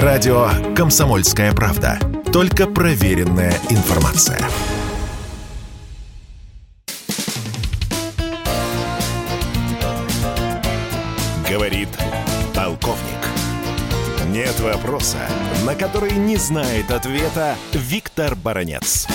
[0.00, 1.98] Радио «Комсомольская правда».
[2.32, 4.38] Только проверенная информация.
[11.46, 11.88] Говорит
[12.56, 13.20] полковник.
[14.30, 15.18] Нет вопроса,
[15.66, 19.06] на который не знает ответа Виктор Баранец.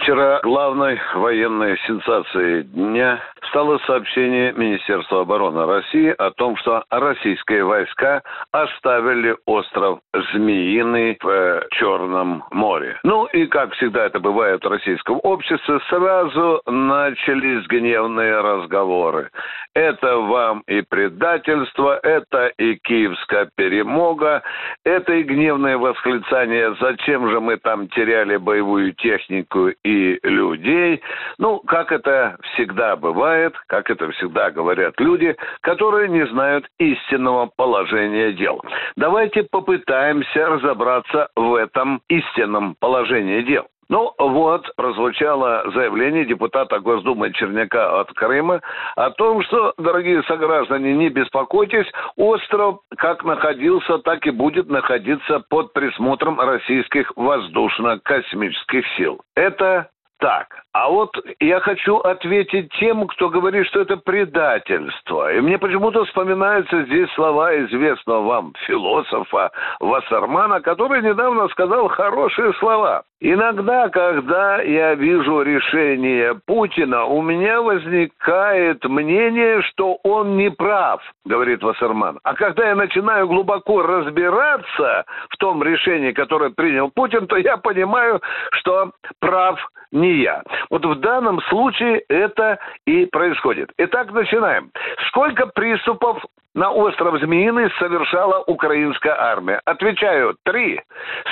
[0.00, 3.20] Вчера главной военной сенсацией дня
[3.54, 10.00] стало сообщение Министерства обороны России о том, что российские войска оставили остров
[10.32, 12.98] Змеиный в э, Черном море.
[13.04, 19.30] Ну и, как всегда это бывает в российском обществе, сразу начались гневные разговоры.
[19.74, 24.42] Это вам и предательство, это и киевская перемога,
[24.84, 31.02] это и гневные восклицания, зачем же мы там теряли боевую технику и людей.
[31.38, 38.32] Ну, как это всегда бывает, как это всегда говорят люди, которые не знают истинного положения
[38.32, 38.62] дел.
[38.96, 43.66] Давайте попытаемся разобраться в этом истинном положении дел.
[43.88, 48.60] Ну вот, прозвучало заявление депутата Госдумы Черняка от Крыма
[48.96, 55.72] о том, что, дорогие сограждане, не беспокойтесь, остров как находился, так и будет находиться под
[55.72, 59.20] присмотром российских воздушно-космических сил.
[59.34, 60.46] Это так.
[60.72, 65.32] А вот я хочу ответить тем, кто говорит, что это предательство.
[65.32, 69.50] И мне почему-то вспоминаются здесь слова известного вам философа
[69.80, 73.04] Вассермана, который недавно сказал хорошие слова.
[73.20, 81.62] Иногда, когда я вижу решение Путина, у меня возникает мнение, что он не прав, говорит
[81.62, 82.18] Вассерман.
[82.22, 88.20] А когда я начинаю глубоко разбираться в том решении, которое принял Путин, то я понимаю,
[88.52, 89.58] что прав
[89.94, 90.42] не я.
[90.70, 93.70] Вот в данном случае это и происходит.
[93.78, 94.70] Итак, начинаем.
[95.08, 96.22] Сколько приступов
[96.54, 99.60] на остров Змеиный совершала украинская армия?
[99.64, 100.80] Отвечаю, три.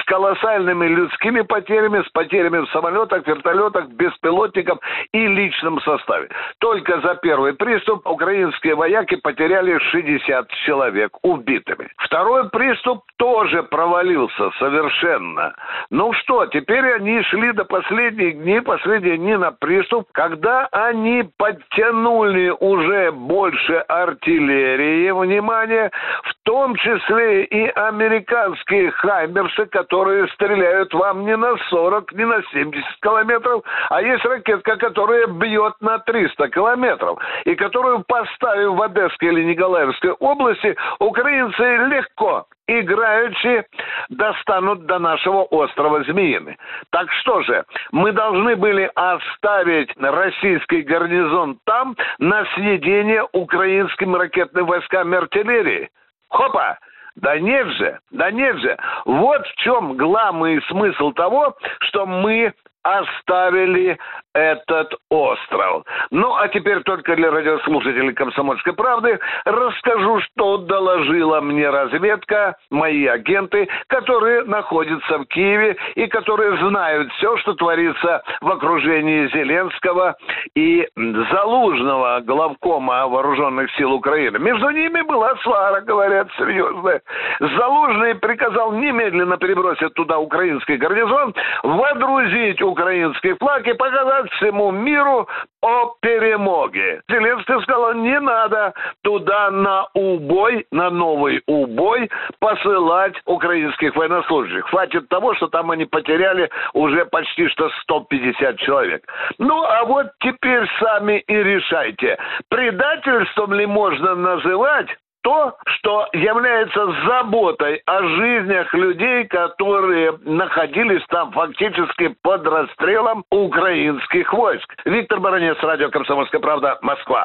[0.00, 4.78] С колоссальными людскими потерями, с потерями в самолетах, вертолетах, беспилотниках
[5.12, 6.28] и личном составе.
[6.58, 11.88] Только за первый приступ украинские вояки потеряли 60 человек убитыми.
[11.98, 15.54] Второй приступ тоже провалился совершенно.
[15.90, 22.50] Ну что, теперь они шли до последних дней, последние дни на приступ, когда они подтянули
[22.60, 25.90] уже больше артиллерии, внимание,
[26.24, 32.84] в том числе и американские хаймерсы, которые стреляют вам не на 40, не на 70
[33.00, 39.44] километров, а есть ракетка, которая бьет на 300 километров, и которую поставив в Одесской или
[39.44, 43.64] Николаевской области, украинцы легко играючи
[44.10, 46.56] достанут до нашего острова Змеины.
[46.90, 55.12] Так что же, мы должны были оставить российский гарнизон там на съедение украинским ракетным войскам
[55.12, 55.90] и артиллерии?
[56.28, 56.78] Хопа!
[57.16, 58.76] Да нет же, да нет же.
[59.04, 62.54] Вот в чем главный смысл того, что мы
[62.96, 63.98] оставили
[64.34, 65.84] этот остров.
[66.10, 73.68] Ну, а теперь только для радиослушателей «Комсомольской правды» расскажу, что доложила мне разведка, мои агенты,
[73.88, 80.16] которые находятся в Киеве и которые знают все, что творится в окружении Зеленского
[80.54, 84.38] и Залужного, главкома вооруженных сил Украины.
[84.38, 87.02] Между ними была свара, говорят, серьезная.
[87.40, 95.28] Залужный приказал немедленно перебросить туда украинский гарнизон, водрузить украинский флаг и показать всему миру
[95.62, 97.02] о перемоге.
[97.08, 98.72] Зеленский сказал, не надо
[99.02, 102.08] туда на убой, на новый убой
[102.38, 104.64] посылать украинских военнослужащих.
[104.66, 109.02] Хватит того, что там они потеряли уже почти что 150 человек.
[109.38, 112.16] Ну, а вот теперь сами и решайте,
[112.48, 114.88] предательством ли можно называть
[115.22, 124.74] то, что является заботой о жизнях людей, которые находились там фактически под расстрелом украинских войск.
[124.84, 127.24] Виктор Баранец, радио «Комсомольская правда», Москва.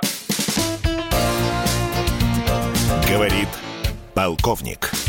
[3.09, 3.49] Говорит
[4.15, 5.02] полковник.